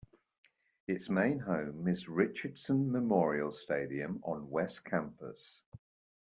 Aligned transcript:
Its 0.87 1.11
main 1.11 1.37
home 1.37 1.87
is 1.87 2.09
Richardson 2.09 2.91
Memorial 2.91 3.51
Stadium 3.51 4.19
on 4.23 4.49
West 4.49 4.83
Campus. 4.83 5.61